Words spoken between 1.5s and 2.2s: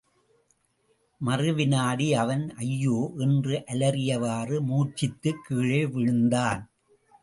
வினாடி,